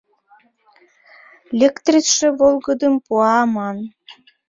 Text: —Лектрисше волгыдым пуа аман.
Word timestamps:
—Лектрисше 1.59 2.27
волгыдым 2.39 2.93
пуа 3.05 3.29
аман. 3.43 3.77